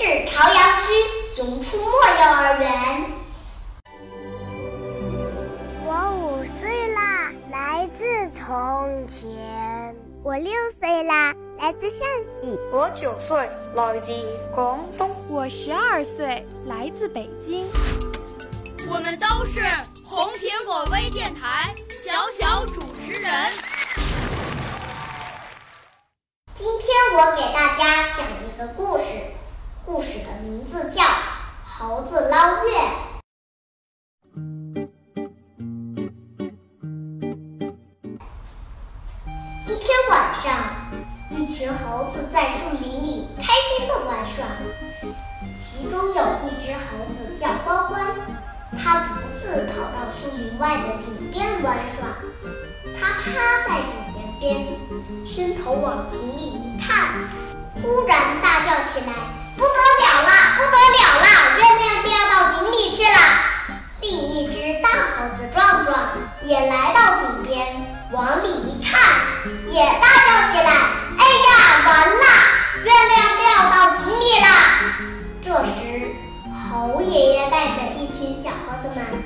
[0.00, 3.04] 市朝阳区熊出没幼儿园。
[5.84, 9.26] 我五岁啦，来自从前。
[10.22, 12.06] 我六岁啦，来自陕
[12.40, 12.56] 西。
[12.70, 14.12] 我九岁，来自
[14.54, 15.10] 广东。
[15.28, 17.66] 我十二岁，来自北京。
[18.88, 19.58] 我们都是
[20.04, 22.17] 红苹果微电台小
[30.48, 31.02] 名字叫
[31.62, 32.70] 《猴子捞月》。
[39.66, 40.54] 一天晚上，
[41.32, 43.42] 一群猴子在树林里开
[43.76, 44.46] 心地玩耍，
[45.60, 48.16] 其中有一只猴子叫欢欢，
[48.74, 52.08] 它独自跑到树林外的井边玩耍。
[52.98, 54.66] 它趴在井沿边，
[55.26, 57.28] 伸头往井里一看，
[57.82, 59.12] 忽然大叫起来
[59.58, 59.62] ：“不，
[60.58, 61.28] 不得了啦！
[61.56, 63.18] 月亮掉到井里去了！”
[64.02, 65.96] 另一只大猴子壮壮
[66.42, 67.56] 也来到井边，
[68.10, 68.98] 往里一看，
[69.70, 70.70] 也大叫起来
[71.16, 71.50] ：“哎呀，
[71.86, 72.24] 完了！
[72.82, 74.46] 月亮掉到井里了！”
[75.40, 76.10] 这时，
[76.68, 79.22] 猴爷爷带着一群小猴子们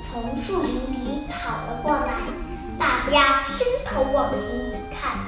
[0.00, 2.12] 从树林里跑了过来。
[2.78, 5.18] 大家伸头往井里看，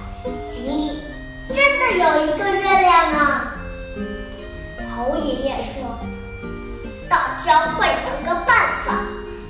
[0.52, 1.02] 井里
[1.48, 3.47] 真的有一个月亮呢。
[4.98, 5.96] 猴爷爷说
[7.08, 8.98] ：“大家快想个办法，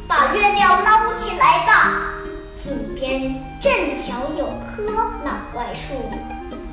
[0.07, 2.13] 把月亮捞起来吧。”
[2.55, 4.93] 井边正巧有棵
[5.25, 5.95] 老槐树，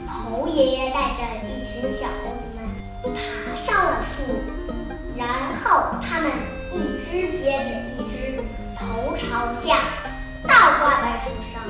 [0.05, 4.23] 猴爷爷带着一群小猴子们爬上了树，
[5.15, 5.29] 然
[5.63, 6.29] 后他们
[6.73, 8.43] 一只接着一只，
[8.77, 9.77] 头朝下。
[10.43, 11.63] 倒挂在树上，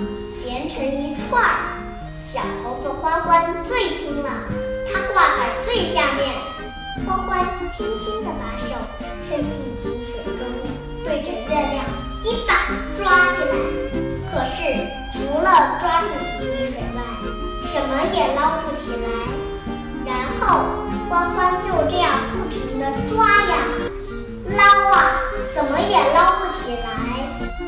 [0.43, 1.43] 连成一串
[7.77, 8.73] 轻轻地把手
[9.27, 10.47] 伸进井水中，
[11.03, 11.83] 对着月亮
[12.23, 13.51] 一把抓起来。
[14.31, 14.63] 可是
[15.11, 17.03] 除了抓住几滴水外，
[17.65, 19.05] 什么也捞不起来。
[20.05, 20.63] 然后
[21.09, 23.57] 欢欢就这样不停地抓呀
[24.45, 25.19] 捞啊，
[25.53, 26.87] 怎么也捞不起来。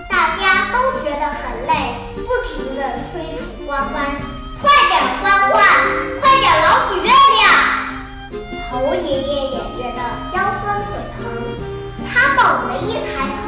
[0.10, 4.06] 大家都觉得很累，不停地催促欢欢
[12.38, 13.46] ：“猛地一抬头，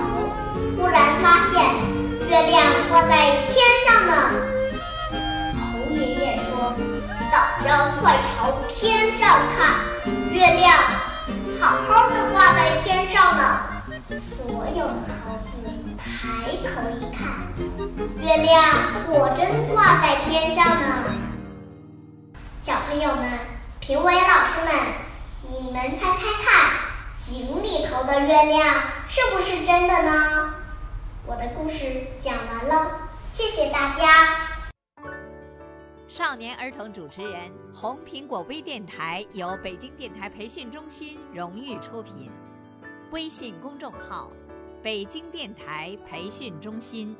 [0.75, 1.61] 忽然发现
[2.27, 3.53] 月亮挂在天
[3.85, 4.11] 上呢。
[5.53, 6.73] 猴爷爷说
[7.31, 9.75] ：“大家快朝天上看，
[10.31, 10.75] 月亮
[11.61, 13.59] 好好的挂在天上呢。”
[14.19, 15.69] 所有的猴子
[15.99, 16.67] 抬头
[16.99, 17.21] 一看，
[18.17, 18.57] 月亮
[19.05, 21.05] 果真挂在天上呢。
[22.65, 23.23] 小朋友们、
[23.79, 24.19] 评委老
[24.49, 24.73] 师们，
[25.47, 26.71] 你们猜猜看，
[27.21, 27.68] 井里
[27.99, 28.75] 头的月亮
[29.09, 30.53] 是不是真的呢？
[31.25, 34.37] 我的故事讲完了，谢谢大家。
[36.07, 42.31] 少年儿童主持人，红苹果微电台由北京电台培训中心荣誉出品。
[43.11, 44.31] 微信公众号：
[44.81, 47.17] 北京电台培训中心。